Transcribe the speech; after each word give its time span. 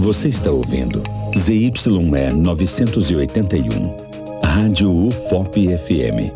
Você 0.00 0.28
está 0.28 0.52
ouvindo 0.52 1.02
ZYE 1.36 1.72
981, 2.32 3.96
Rádio 4.42 4.92
UFOP 4.92 5.76
FM. 5.76 6.32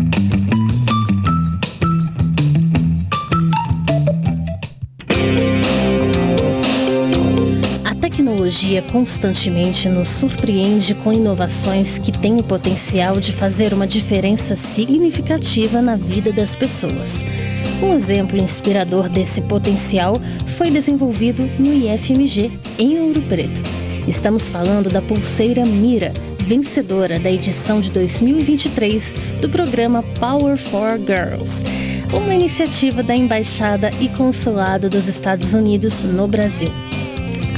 Tecnologia 8.51 8.83
constantemente 8.83 9.89
nos 9.89 10.09
surpreende 10.09 10.93
com 10.93 11.13
inovações 11.13 12.01
que 12.01 12.11
têm 12.11 12.37
o 12.41 12.43
potencial 12.43 13.21
de 13.21 13.33
fazer 13.33 13.73
uma 13.73 13.87
diferença 13.87 14.57
significativa 14.57 15.81
na 15.81 15.95
vida 15.95 16.33
das 16.33 16.57
pessoas. 16.57 17.25
Um 17.81 17.95
exemplo 17.95 18.37
inspirador 18.37 19.09
desse 19.09 19.41
potencial 19.41 20.17
foi 20.49 20.69
desenvolvido 20.69 21.45
no 21.61 21.73
IFMG, 21.73 22.51
em 22.77 22.99
Ouro 22.99 23.23
Preto. 23.23 23.61
Estamos 24.09 24.49
falando 24.49 24.91
da 24.91 25.01
pulseira 25.01 25.65
Mira, 25.65 26.13
vencedora 26.41 27.21
da 27.21 27.31
edição 27.31 27.81
de 27.81 27.93
2023 27.93 29.15
do 29.41 29.49
programa 29.49 30.03
Power 30.19 30.57
for 30.57 30.99
Girls, 30.99 31.63
uma 32.13 32.35
iniciativa 32.35 33.01
da 33.01 33.15
Embaixada 33.15 33.91
e 34.01 34.09
Consulado 34.09 34.91
dos 34.91 35.07
Estados 35.07 35.55
Unidos 35.55 36.03
no 36.03 36.27
Brasil. 36.27 36.73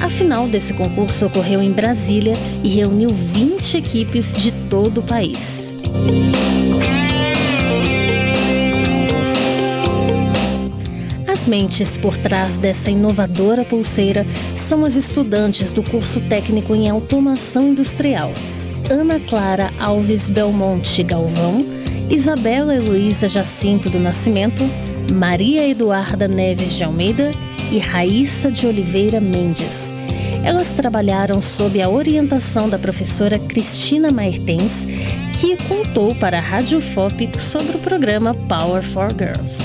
A 0.02 0.10
final 0.10 0.48
desse 0.48 0.74
concurso 0.74 1.26
ocorreu 1.26 1.62
em 1.62 1.70
Brasília 1.70 2.32
e 2.64 2.68
reuniu 2.68 3.10
20 3.10 3.76
equipes 3.76 4.34
de 4.34 4.50
todo 4.68 4.98
o 4.98 5.02
país. 5.02 5.72
As 11.24 11.46
mentes 11.46 11.96
por 11.96 12.18
trás 12.18 12.58
dessa 12.58 12.90
inovadora 12.90 13.64
pulseira 13.64 14.26
são 14.56 14.84
as 14.84 14.96
estudantes 14.96 15.72
do 15.72 15.84
curso 15.84 16.20
técnico 16.22 16.74
em 16.74 16.90
automação 16.90 17.68
industrial, 17.68 18.32
Ana 18.90 19.20
Clara 19.20 19.70
Alves 19.78 20.28
Belmonte 20.28 21.04
Galvão, 21.04 21.64
Isabela 22.10 22.74
Heloísa 22.74 23.28
Jacinto 23.28 23.88
do 23.88 24.00
Nascimento, 24.00 24.64
Maria 25.12 25.68
Eduarda 25.68 26.26
Neves 26.26 26.72
de 26.72 26.82
Almeida 26.82 27.30
e 27.72 27.78
Raíssa 27.78 28.50
de 28.50 28.66
Oliveira 28.66 29.20
Mendes. 29.20 29.92
Elas 30.44 30.72
trabalharam 30.72 31.40
sob 31.40 31.80
a 31.80 31.88
orientação 31.88 32.68
da 32.68 32.78
professora 32.78 33.38
Cristina 33.38 34.10
Maertens, 34.10 34.86
que 35.40 35.56
contou 35.68 36.14
para 36.14 36.38
a 36.38 36.40
Rádio 36.40 36.80
FOP 36.80 37.30
sobre 37.40 37.76
o 37.76 37.78
programa 37.78 38.34
Power 38.34 38.82
for 38.82 39.08
Girls 39.12 39.62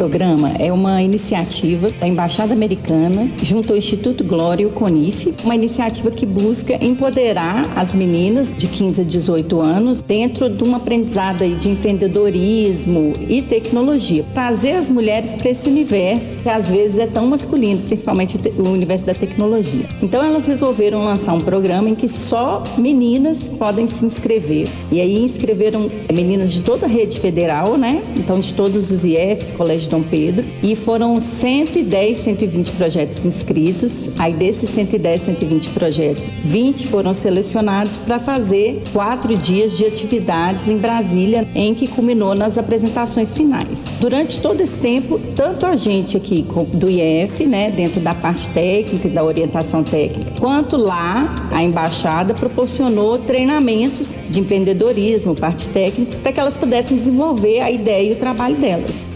programa 0.00 0.52
é 0.58 0.72
uma 0.72 1.02
iniciativa 1.02 1.90
da 1.90 2.08
Embaixada 2.08 2.54
Americana 2.54 3.30
junto 3.42 3.74
ao 3.74 3.76
Instituto 3.76 4.24
Glória 4.24 4.62
e 4.62 4.66
o 4.66 4.70
CONIF, 4.70 5.34
uma 5.44 5.54
iniciativa 5.54 6.10
que 6.10 6.24
busca 6.24 6.82
empoderar 6.82 7.70
as 7.76 7.92
meninas 7.92 8.48
de 8.56 8.66
15 8.66 9.02
a 9.02 9.04
18 9.04 9.60
anos 9.60 10.00
dentro 10.00 10.48
de 10.48 10.64
uma 10.64 10.78
aprendizada 10.78 11.46
de 11.46 11.68
empreendedorismo 11.68 13.12
e 13.28 13.42
tecnologia. 13.42 14.24
Trazer 14.32 14.72
as 14.72 14.88
mulheres 14.88 15.34
para 15.34 15.50
esse 15.50 15.68
universo 15.68 16.38
que 16.38 16.48
às 16.48 16.66
vezes 16.66 16.98
é 16.98 17.06
tão 17.06 17.26
masculino, 17.26 17.82
principalmente 17.82 18.40
o 18.56 18.70
universo 18.70 19.04
da 19.04 19.12
tecnologia. 19.12 19.84
Então 20.02 20.24
elas 20.24 20.46
resolveram 20.46 21.04
lançar 21.04 21.34
um 21.34 21.40
programa 21.40 21.90
em 21.90 21.94
que 21.94 22.08
só 22.08 22.64
meninas 22.78 23.36
podem 23.58 23.86
se 23.86 24.02
inscrever. 24.02 24.66
E 24.90 24.98
aí 24.98 25.22
inscreveram 25.22 25.90
meninas 26.10 26.50
de 26.50 26.62
toda 26.62 26.86
a 26.86 26.88
rede 26.88 27.20
federal, 27.20 27.76
né? 27.76 28.02
Então 28.16 28.40
de 28.40 28.54
todos 28.54 28.90
os 28.90 29.04
IFs, 29.04 29.50
colégios 29.50 29.89
Dom 29.90 30.02
Pedro 30.02 30.46
e 30.62 30.74
foram 30.74 31.20
110, 31.20 32.18
120 32.18 32.70
projetos 32.72 33.24
inscritos. 33.24 34.10
Aí 34.18 34.32
desses 34.32 34.70
110, 34.70 35.22
120 35.22 35.70
projetos, 35.70 36.24
20 36.44 36.86
foram 36.86 37.12
selecionados 37.12 37.96
para 37.96 38.18
fazer 38.18 38.82
quatro 38.92 39.36
dias 39.36 39.76
de 39.76 39.84
atividades 39.84 40.68
em 40.68 40.78
Brasília, 40.78 41.46
em 41.54 41.74
que 41.74 41.88
culminou 41.88 42.34
nas 42.34 42.56
apresentações 42.56 43.32
finais. 43.32 43.78
Durante 44.00 44.40
todo 44.40 44.60
esse 44.60 44.78
tempo, 44.78 45.20
tanto 45.34 45.66
a 45.66 45.76
gente 45.76 46.16
aqui 46.16 46.46
do 46.72 46.88
IF, 46.90 47.44
né, 47.44 47.70
dentro 47.70 48.00
da 48.00 48.14
parte 48.14 48.48
técnica 48.50 49.08
e 49.08 49.10
da 49.10 49.24
orientação 49.24 49.82
técnica, 49.82 50.32
quanto 50.38 50.76
lá 50.76 51.48
a 51.50 51.62
embaixada 51.62 52.32
proporcionou 52.34 53.18
treinamentos 53.18 54.14
de 54.28 54.40
empreendedorismo, 54.40 55.34
parte 55.34 55.68
técnica, 55.68 56.16
para 56.22 56.32
que 56.32 56.40
elas 56.40 56.56
pudessem 56.56 56.96
desenvolver 56.96 57.60
a 57.60 57.70
ideia 57.70 58.10
e 58.10 58.12
o 58.12 58.16
trabalho 58.16 58.56
delas. 58.56 59.09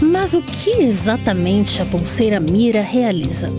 Mas 0.00 0.34
o 0.34 0.42
que 0.42 0.70
exatamente 0.82 1.82
a 1.82 1.84
Pulseira 1.84 2.38
Mira 2.38 2.82
realiza? 2.82 3.50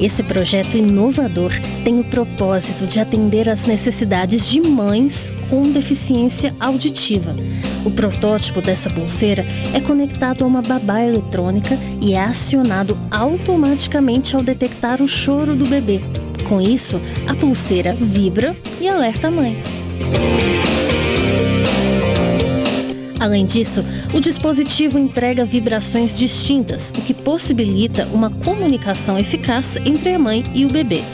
Esse 0.00 0.22
projeto 0.22 0.78
inovador 0.78 1.52
tem 1.84 2.00
o 2.00 2.04
propósito 2.04 2.86
de 2.86 2.98
atender 2.98 3.50
às 3.50 3.66
necessidades 3.66 4.48
de 4.48 4.58
mães 4.58 5.30
com 5.50 5.62
deficiência 5.70 6.54
auditiva. 6.58 7.36
O 7.84 7.90
protótipo 7.90 8.62
dessa 8.62 8.88
pulseira 8.88 9.44
é 9.74 9.80
conectado 9.80 10.42
a 10.42 10.46
uma 10.46 10.62
babá 10.62 11.02
eletrônica 11.02 11.78
e 12.00 12.14
é 12.14 12.22
acionado 12.22 12.96
automaticamente 13.10 14.34
ao 14.34 14.42
detectar 14.42 15.02
o 15.02 15.06
choro 15.06 15.54
do 15.54 15.66
bebê. 15.66 16.00
Com 16.48 16.62
isso, 16.62 16.98
a 17.26 17.34
pulseira 17.34 17.94
vibra 17.94 18.56
e 18.80 18.88
alerta 18.88 19.28
a 19.28 19.30
mãe. 19.30 19.62
Além 23.20 23.44
disso, 23.44 23.84
o 24.14 24.18
dispositivo 24.18 24.98
emprega 24.98 25.44
vibrações 25.44 26.14
distintas, 26.14 26.90
o 26.90 27.02
que 27.02 27.12
possibilita 27.12 28.08
uma 28.14 28.30
comunicação 28.30 29.18
eficaz 29.18 29.76
entre 29.84 30.14
a 30.14 30.18
mãe 30.18 30.42
e 30.54 30.64
o 30.64 30.68
bebê. 30.68 31.04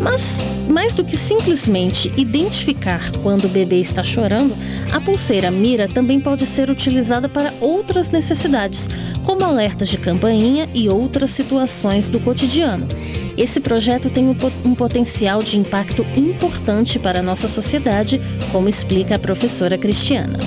Mas, 0.00 0.40
mais 0.68 0.94
do 0.94 1.04
que 1.04 1.16
simplesmente 1.16 2.12
identificar 2.16 3.10
quando 3.22 3.44
o 3.44 3.48
bebê 3.48 3.80
está 3.80 4.02
chorando, 4.02 4.54
a 4.92 5.00
pulseira 5.00 5.50
Mira 5.50 5.88
também 5.88 6.20
pode 6.20 6.44
ser 6.44 6.68
utilizada 6.68 7.28
para 7.28 7.54
outras 7.60 8.10
necessidades, 8.10 8.88
como 9.24 9.44
alertas 9.44 9.88
de 9.88 9.96
campainha 9.96 10.68
e 10.74 10.88
outras 10.88 11.30
situações 11.30 12.08
do 12.08 12.20
cotidiano. 12.20 12.86
Esse 13.38 13.60
projeto 13.60 14.10
tem 14.10 14.28
um 14.28 14.74
potencial 14.74 15.42
de 15.42 15.56
impacto 15.56 16.04
importante 16.14 16.98
para 16.98 17.20
a 17.20 17.22
nossa 17.22 17.48
sociedade, 17.48 18.20
como 18.52 18.68
explica 18.68 19.16
a 19.16 19.18
professora 19.18 19.78
Cristiana. 19.78 20.38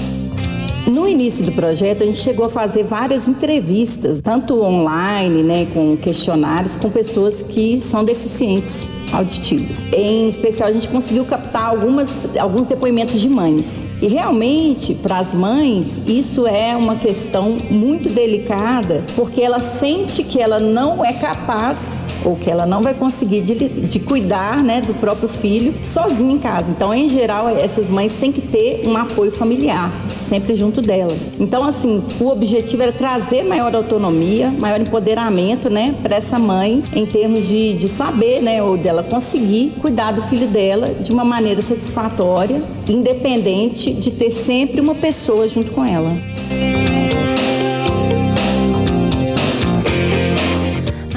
No 0.87 1.05
início 1.05 1.43
do 1.43 1.51
projeto, 1.51 2.01
a 2.01 2.05
gente 2.05 2.19
chegou 2.19 2.45
a 2.45 2.49
fazer 2.49 2.83
várias 2.83 3.27
entrevistas, 3.27 4.21
tanto 4.23 4.63
online, 4.63 5.43
né, 5.43 5.67
com 5.73 5.97
questionários, 5.97 6.77
com 6.77 6.89
pessoas 6.89 7.41
que 7.41 7.81
são 7.91 8.05
deficientes 8.05 8.73
auditivos. 9.11 9.79
Em 9.91 10.29
especial, 10.29 10.69
a 10.69 10.71
gente 10.71 10.87
conseguiu 10.87 11.25
captar 11.25 11.65
algumas, 11.65 12.09
alguns 12.39 12.67
depoimentos 12.67 13.19
de 13.19 13.27
mães. 13.27 13.65
E 14.01 14.07
realmente, 14.07 14.93
para 14.93 15.19
as 15.19 15.33
mães, 15.33 15.87
isso 16.07 16.47
é 16.47 16.73
uma 16.73 16.95
questão 16.95 17.57
muito 17.69 18.09
delicada, 18.09 19.03
porque 19.13 19.41
ela 19.41 19.59
sente 19.59 20.23
que 20.23 20.39
ela 20.39 20.57
não 20.57 21.03
é 21.03 21.11
capaz 21.11 21.79
ou 22.23 22.35
que 22.35 22.49
ela 22.49 22.65
não 22.65 22.81
vai 22.81 22.93
conseguir 22.93 23.41
de, 23.41 23.55
de 23.67 23.99
cuidar 23.99 24.63
né, 24.63 24.81
do 24.81 24.93
próprio 24.93 25.29
filho 25.29 25.73
sozinha 25.83 26.33
em 26.33 26.37
casa. 26.37 26.71
Então, 26.71 26.93
em 26.93 27.09
geral, 27.09 27.49
essas 27.49 27.89
mães 27.89 28.13
têm 28.13 28.31
que 28.31 28.41
ter 28.41 28.87
um 28.87 28.95
apoio 28.97 29.31
familiar, 29.31 29.91
sempre 30.29 30.55
junto 30.55 30.81
delas. 30.81 31.19
Então, 31.39 31.63
assim, 31.63 32.03
o 32.19 32.27
objetivo 32.27 32.83
era 32.83 32.91
trazer 32.91 33.43
maior 33.43 33.75
autonomia, 33.75 34.49
maior 34.49 34.79
empoderamento 34.79 35.69
né, 35.69 35.95
para 36.01 36.15
essa 36.15 36.37
mãe, 36.39 36.83
em 36.93 37.05
termos 37.05 37.47
de, 37.47 37.73
de 37.77 37.87
saber, 37.87 38.41
né, 38.41 38.61
ou 38.61 38.77
dela 38.77 39.03
conseguir 39.03 39.73
cuidar 39.81 40.11
do 40.11 40.21
filho 40.23 40.47
dela 40.47 40.93
de 40.93 41.11
uma 41.11 41.23
maneira 41.23 41.61
satisfatória, 41.61 42.61
independente 42.87 43.93
de 43.93 44.11
ter 44.11 44.31
sempre 44.31 44.81
uma 44.81 44.95
pessoa 44.95 45.47
junto 45.47 45.71
com 45.71 45.83
ela. 45.85 46.17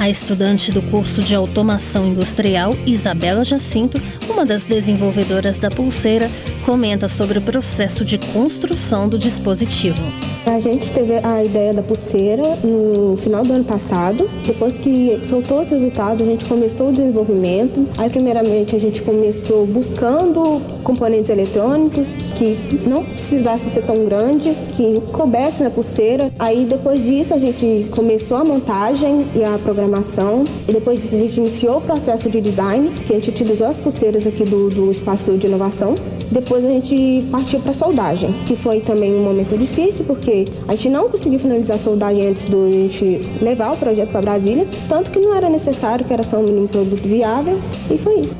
A 0.01 0.09
estudante 0.09 0.71
do 0.71 0.81
curso 0.81 1.21
de 1.21 1.35
automação 1.35 2.07
industrial, 2.07 2.73
Isabela 2.87 3.43
Jacinto, 3.43 4.01
uma 4.27 4.43
das 4.43 4.65
desenvolvedoras 4.65 5.59
da 5.59 5.69
pulseira, 5.69 6.27
comenta 6.61 7.07
sobre 7.07 7.39
o 7.39 7.41
processo 7.41 8.05
de 8.05 8.17
construção 8.17 9.07
do 9.07 9.17
dispositivo. 9.17 10.01
A 10.45 10.59
gente 10.59 10.91
teve 10.91 11.13
a 11.23 11.43
ideia 11.43 11.73
da 11.73 11.83
pulseira 11.83 12.43
no 12.63 13.17
final 13.17 13.43
do 13.43 13.53
ano 13.53 13.63
passado. 13.63 14.29
Depois 14.45 14.77
que 14.77 15.19
soltou 15.25 15.61
os 15.61 15.69
resultados, 15.69 16.21
a 16.21 16.25
gente 16.25 16.45
começou 16.45 16.89
o 16.89 16.91
desenvolvimento. 16.91 17.87
Aí, 17.97 18.09
primeiramente, 18.09 18.75
a 18.75 18.79
gente 18.79 19.01
começou 19.01 19.65
buscando 19.65 20.61
componentes 20.83 21.29
eletrônicos 21.29 22.07
que 22.35 22.57
não 22.87 23.03
precisasse 23.03 23.69
ser 23.69 23.83
tão 23.83 24.03
grande, 24.03 24.55
que 24.75 24.99
coubesse 25.11 25.63
na 25.63 25.69
pulseira. 25.69 26.31
Aí, 26.39 26.65
depois 26.65 27.01
disso, 27.01 27.33
a 27.33 27.39
gente 27.39 27.87
começou 27.91 28.37
a 28.37 28.43
montagem 28.43 29.27
e 29.35 29.43
a 29.43 29.59
programação. 29.59 30.43
E 30.67 30.73
depois 30.73 30.99
disso, 30.99 31.15
a 31.15 31.19
gente 31.19 31.39
iniciou 31.39 31.77
o 31.77 31.81
processo 31.81 32.29
de 32.29 32.41
design, 32.41 32.89
que 33.05 33.13
a 33.13 33.15
gente 33.15 33.29
utilizou 33.29 33.67
as 33.67 33.77
pulseiras 33.77 34.25
aqui 34.25 34.43
do, 34.43 34.69
do 34.69 34.91
espaço 34.91 35.37
de 35.37 35.47
inovação. 35.47 35.95
Depois 36.31 36.63
a 36.63 36.69
gente 36.69 37.25
partiu 37.29 37.59
para 37.59 37.73
soldagem, 37.73 38.31
que 38.47 38.55
foi 38.55 38.79
também 38.79 39.13
um 39.13 39.21
momento 39.21 39.57
difícil, 39.57 40.05
porque 40.05 40.45
a 40.65 40.71
gente 40.71 40.89
não 40.89 41.09
conseguiu 41.09 41.39
finalizar 41.39 41.75
a 41.75 41.79
soldagem 41.79 42.29
antes 42.29 42.45
de 42.45 42.55
a 42.55 42.71
gente 42.71 43.21
levar 43.41 43.73
o 43.73 43.77
projeto 43.77 44.11
para 44.11 44.21
Brasília, 44.21 44.65
tanto 44.87 45.11
que 45.11 45.19
não 45.19 45.35
era 45.35 45.49
necessário, 45.49 46.05
que 46.05 46.13
era 46.13 46.23
só 46.23 46.37
um 46.37 46.43
mínimo 46.43 46.69
produto 46.69 47.05
viável, 47.05 47.59
e 47.89 47.97
foi 47.97 48.21
isso. 48.21 48.37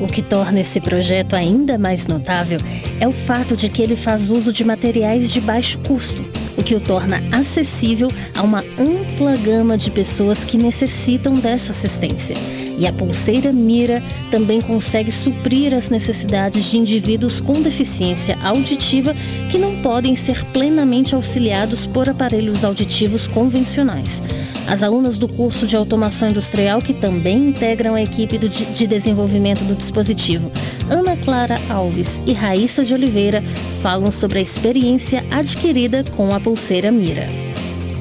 O 0.00 0.06
que 0.06 0.22
torna 0.22 0.60
esse 0.60 0.80
projeto 0.80 1.34
ainda 1.34 1.76
mais 1.76 2.06
notável 2.06 2.58
é 2.98 3.06
o 3.06 3.12
fato 3.12 3.54
de 3.54 3.68
que 3.68 3.82
ele 3.82 3.94
faz 3.94 4.30
uso 4.30 4.54
de 4.54 4.64
materiais 4.64 5.30
de 5.30 5.40
baixo 5.40 5.78
custo, 5.86 6.24
o 6.56 6.62
que 6.62 6.74
o 6.74 6.80
torna 6.80 7.22
acessível 7.30 8.08
a 8.34 8.42
uma 8.42 8.64
ampla 8.78 9.36
gama 9.36 9.76
de 9.76 9.90
pessoas 9.90 10.44
que 10.44 10.56
necessitam 10.56 11.34
dessa 11.34 11.72
assistência. 11.72 12.36
E 12.78 12.86
a 12.86 12.92
pulseira 12.92 13.52
Mira 13.52 14.02
também 14.30 14.60
consegue 14.60 15.12
suprir 15.12 15.74
as 15.74 15.90
necessidades 15.90 16.64
de 16.64 16.78
indivíduos 16.78 17.40
com 17.40 17.60
deficiência 17.60 18.38
auditiva 18.42 19.14
que 19.50 19.58
não 19.58 19.76
podem 19.82 20.14
ser 20.14 20.44
plenamente 20.46 21.14
auxiliados 21.14 21.86
por 21.86 22.08
aparelhos 22.08 22.64
auditivos 22.64 23.26
convencionais. 23.26 24.22
As 24.66 24.82
alunas 24.82 25.18
do 25.18 25.28
curso 25.28 25.66
de 25.66 25.76
automação 25.76 26.28
industrial, 26.28 26.80
que 26.80 26.94
também 26.94 27.48
integram 27.48 27.94
a 27.94 28.02
equipe 28.02 28.38
de 28.38 28.86
desenvolvimento 28.86 29.64
do 29.64 29.74
dispositivo, 29.74 30.50
Ana 30.88 31.16
Clara 31.16 31.56
Alves 31.68 32.20
e 32.26 32.32
Raíssa 32.32 32.84
de 32.84 32.94
Oliveira, 32.94 33.42
falam 33.82 34.10
sobre 34.10 34.38
a 34.38 34.42
experiência 34.42 35.24
adquirida 35.30 36.04
com 36.16 36.34
a 36.34 36.40
pulseira 36.40 36.90
Mira. 36.90 37.41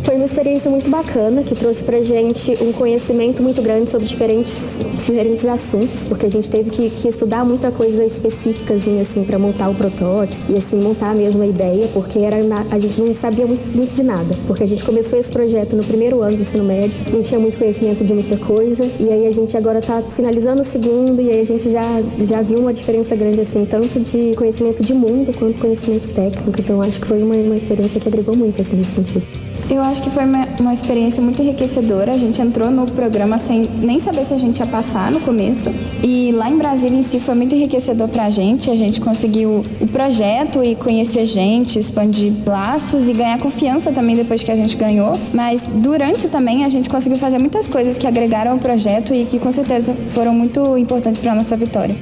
Foi 0.03 0.15
uma 0.15 0.25
experiência 0.25 0.69
muito 0.69 0.89
bacana 0.89 1.43
que 1.43 1.55
trouxe 1.55 1.83
pra 1.83 2.01
gente 2.01 2.51
um 2.61 2.71
conhecimento 2.71 3.41
muito 3.41 3.61
grande 3.61 3.89
sobre 3.89 4.07
diferentes, 4.07 4.51
diferentes 5.05 5.45
assuntos, 5.45 6.03
porque 6.07 6.25
a 6.25 6.29
gente 6.29 6.49
teve 6.49 6.69
que, 6.69 6.89
que 6.89 7.07
estudar 7.07 7.45
muita 7.45 7.71
coisa 7.71 8.03
específica 8.03 8.73
assim 8.73 9.23
para 9.23 9.37
montar 9.37 9.69
o 9.69 9.75
protótipo 9.75 10.51
e 10.51 10.57
assim 10.57 10.77
montar 10.77 11.11
a 11.11 11.13
mesma 11.13 11.45
ideia, 11.45 11.87
porque 11.93 12.19
era 12.19 12.37
a 12.71 12.79
gente 12.79 12.99
não 12.99 13.13
sabia 13.13 13.45
muito, 13.45 13.63
muito, 13.75 13.93
de 13.93 14.03
nada, 14.03 14.35
porque 14.47 14.63
a 14.63 14.67
gente 14.67 14.83
começou 14.83 15.19
esse 15.19 15.31
projeto 15.31 15.75
no 15.75 15.83
primeiro 15.83 16.21
ano 16.21 16.35
do 16.35 16.41
ensino 16.41 16.63
médio, 16.63 16.93
não 17.13 17.21
tinha 17.21 17.39
muito 17.39 17.57
conhecimento 17.57 18.03
de 18.03 18.13
muita 18.13 18.37
coisa, 18.37 18.83
e 18.99 19.09
aí 19.09 19.27
a 19.27 19.31
gente 19.31 19.55
agora 19.55 19.79
está 19.79 20.01
finalizando 20.01 20.61
o 20.61 20.65
segundo 20.65 21.21
e 21.21 21.29
aí 21.29 21.39
a 21.39 21.45
gente 21.45 21.69
já 21.69 22.01
já 22.23 22.41
viu 22.41 22.59
uma 22.59 22.73
diferença 22.73 23.15
grande 23.15 23.41
assim, 23.41 23.65
tanto 23.65 23.99
de 23.99 24.33
conhecimento 24.35 24.81
de 24.81 24.93
mundo 24.93 25.31
quanto 25.37 25.59
conhecimento 25.59 26.09
técnico. 26.09 26.51
Então 26.59 26.81
acho 26.81 26.99
que 26.99 27.07
foi 27.07 27.21
uma, 27.21 27.35
uma 27.35 27.55
experiência 27.55 27.99
que 27.99 28.07
agregou 28.07 28.35
muito 28.35 28.59
assim 28.59 28.75
nesse 28.75 28.91
sentido. 28.91 29.50
Eu 29.71 29.81
acho 29.81 30.01
que 30.01 30.09
foi 30.09 30.25
uma, 30.25 30.45
uma, 30.59 30.73
experiência 30.73 31.23
muito 31.23 31.41
enriquecedora. 31.41 32.11
A 32.11 32.17
gente 32.17 32.41
entrou 32.41 32.69
no 32.69 32.85
programa 32.91 33.39
sem 33.39 33.61
nem 33.61 34.01
saber 34.01 34.25
se 34.25 34.33
a 34.33 34.37
gente 34.37 34.59
ia 34.59 34.67
passar 34.67 35.09
no 35.09 35.21
começo. 35.21 35.69
E 36.03 36.33
lá 36.33 36.49
em 36.49 36.57
Brasília 36.57 36.99
em 36.99 37.03
si 37.03 37.21
foi 37.21 37.35
muito 37.35 37.55
enriquecedor 37.55 38.09
para 38.09 38.25
a 38.25 38.29
gente. 38.29 38.69
A 38.69 38.75
gente 38.75 38.99
conseguiu 38.99 39.63
o 39.79 39.87
projeto 39.87 40.61
e 40.61 40.75
conhecer 40.75 41.25
gente, 41.25 41.79
expandir 41.79 42.33
laços 42.45 43.07
e 43.07 43.13
ganhar 43.13 43.39
confiança 43.39 43.93
também 43.93 44.13
depois 44.13 44.43
que 44.43 44.51
a 44.51 44.57
gente 44.57 44.75
ganhou. 44.75 45.13
Mas 45.33 45.61
durante 45.61 46.27
também 46.27 46.65
a 46.65 46.69
gente 46.69 46.89
conseguiu 46.89 47.17
fazer 47.17 47.37
muitas 47.37 47.65
coisas 47.65 47.97
que 47.97 48.05
agregaram 48.05 48.51
ao 48.51 48.57
projeto 48.57 49.13
e 49.13 49.23
que 49.23 49.39
com 49.39 49.53
certeza 49.53 49.93
foram 50.13 50.33
muito 50.33 50.77
importantes 50.77 51.21
para 51.21 51.33
nossa 51.33 51.55
vitória. 51.55 51.95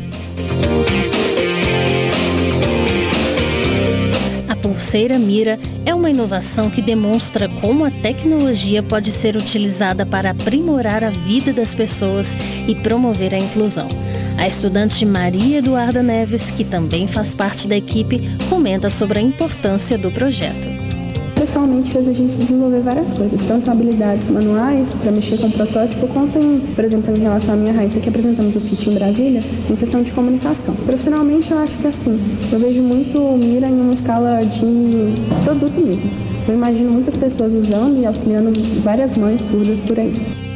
Pulseira 4.90 5.20
Mira 5.20 5.60
é 5.86 5.94
uma 5.94 6.10
inovação 6.10 6.68
que 6.68 6.82
demonstra 6.82 7.48
como 7.62 7.86
a 7.86 7.92
tecnologia 7.92 8.82
pode 8.82 9.12
ser 9.12 9.38
utilizada 9.38 10.04
para 10.04 10.32
aprimorar 10.32 11.04
a 11.04 11.12
vida 11.12 11.54
das 11.54 11.76
pessoas 11.76 12.36
e 12.68 12.74
promover 12.74 13.36
a 13.36 13.38
inclusão. 13.38 13.88
A 14.36 14.48
estudante 14.48 15.06
Maria 15.06 15.60
Eduarda 15.60 16.02
Neves, 16.02 16.50
que 16.50 16.64
também 16.64 17.06
faz 17.06 17.36
parte 17.36 17.68
da 17.68 17.78
equipe, 17.78 18.20
comenta 18.50 18.90
sobre 18.90 19.20
a 19.20 19.22
importância 19.22 19.96
do 19.96 20.10
projeto 20.10 20.79
pessoalmente 21.50 21.92
fez 21.92 22.08
a 22.08 22.14
gente 22.14 22.36
desenvolver 22.36 22.82
várias 22.82 23.12
coisas, 23.12 23.42
tanto 23.42 23.72
habilidades 23.72 24.28
manuais 24.28 24.94
para 24.94 25.12
mexer 25.12 25.40
com 25.40 25.48
o 25.48 25.52
protótipo, 25.52 26.08
quanto 26.10 26.38
em, 26.38 26.60
por 26.76 26.86
exemplo, 26.86 27.16
em 27.16 27.20
relação 27.20 27.56
à 27.56 27.58
minha 27.58 27.74
raiz, 27.74 27.96
que 27.96 28.08
apresentamos 28.08 28.56
o 28.56 28.62
kit 28.62 28.88
em 28.88 28.94
Brasília, 28.94 29.42
em 29.68 29.76
questão 29.76 30.04
de 30.04 30.12
comunicação. 30.12 30.76
Profissionalmente, 30.86 31.50
eu 31.50 31.58
acho 31.58 31.76
que 31.80 31.88
assim, 31.88 32.20
eu 32.52 32.60
vejo 32.60 32.84
muito 32.84 33.20
Mira 33.40 33.68
em 33.68 33.82
uma 33.82 33.96
escala 33.96 34.42
de 34.44 35.44
produto 35.44 35.82
mesmo. 35.82 36.08
Eu 36.48 36.54
imagino 36.54 36.92
muitas 36.92 37.16
pessoas 37.16 37.56
usando 37.56 38.00
e 38.00 38.06
auxiliando 38.06 38.52
várias 38.84 39.18
mães 39.18 39.42
surdas 39.42 39.80
por 39.80 40.00
aí. 40.00 40.49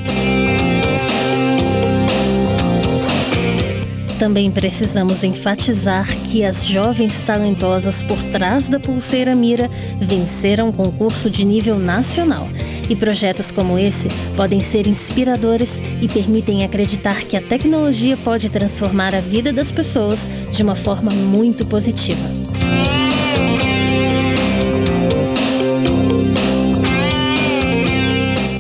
Também 4.24 4.50
precisamos 4.50 5.22
enfatizar 5.22 6.08
que 6.20 6.46
as 6.46 6.66
jovens 6.66 7.26
talentosas 7.26 8.02
por 8.02 8.18
trás 8.32 8.70
da 8.70 8.80
pulseira 8.80 9.36
Mira 9.36 9.70
venceram 10.00 10.70
um 10.70 10.72
concurso 10.72 11.30
de 11.30 11.44
nível 11.46 11.78
nacional. 11.78 12.48
E 12.90 12.96
projetos 12.96 13.52
como 13.52 13.78
esse 13.78 14.08
podem 14.34 14.62
ser 14.62 14.88
inspiradores 14.88 15.82
e 16.02 16.08
permitem 16.08 16.64
acreditar 16.64 17.26
que 17.26 17.36
a 17.36 17.42
tecnologia 17.42 18.16
pode 18.16 18.50
transformar 18.50 19.14
a 19.14 19.20
vida 19.20 19.52
das 19.52 19.74
pessoas 19.74 20.30
de 20.50 20.64
uma 20.64 20.74
forma 20.74 21.12
muito 21.12 21.66
positiva. 21.66 22.43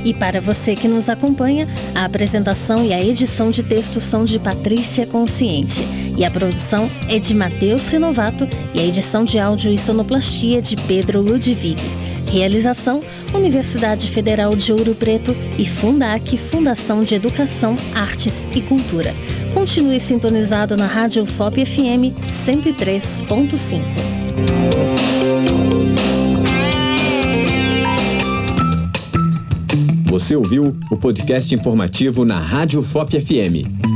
E 0.03 0.13
para 0.13 0.41
você 0.41 0.75
que 0.75 0.87
nos 0.87 1.09
acompanha, 1.09 1.67
a 1.95 2.05
apresentação 2.05 2.85
e 2.85 2.93
a 2.93 3.03
edição 3.03 3.51
de 3.51 3.63
texto 3.63 4.01
são 4.01 4.25
de 4.25 4.39
Patrícia 4.39 5.05
Consciente. 5.05 5.83
E 6.17 6.25
a 6.25 6.31
produção 6.31 6.89
é 7.09 7.17
de 7.17 7.33
Matheus 7.33 7.87
Renovato 7.87 8.47
e 8.73 8.79
a 8.79 8.85
edição 8.85 9.23
de 9.23 9.39
áudio 9.39 9.71
e 9.71 9.77
sonoplastia 9.77 10.61
de 10.61 10.75
Pedro 10.75 11.21
Ludwig. 11.21 11.77
Realização: 12.31 13.03
Universidade 13.33 14.09
Federal 14.09 14.55
de 14.55 14.73
Ouro 14.73 14.95
Preto 14.95 15.35
e 15.57 15.65
Fundac, 15.65 16.37
Fundação 16.37 17.03
de 17.03 17.15
Educação, 17.15 17.77
Artes 17.93 18.47
e 18.55 18.61
Cultura. 18.61 19.13
Continue 19.53 19.99
sintonizado 19.99 20.75
na 20.75 20.87
Rádio 20.87 21.25
FOP 21.25 21.63
FM 21.63 22.11
103.5. 22.27 24.92
Você 30.13 30.35
ouviu 30.35 30.77
o 30.91 30.95
podcast 30.95 31.55
informativo 31.55 32.23
na 32.23 32.39
Rádio 32.39 32.83
FOP 32.83 33.19
FM. 33.19 33.92